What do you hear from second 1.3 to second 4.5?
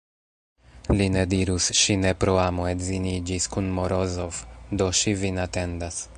dirus: "ŝi ne pro amo edziniĝis kun Morozov,